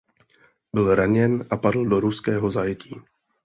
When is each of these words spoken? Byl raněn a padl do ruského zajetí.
Byl 0.73 0.95
raněn 0.95 1.47
a 1.49 1.57
padl 1.57 1.85
do 1.85 1.99
ruského 1.99 2.49
zajetí. 2.49 2.95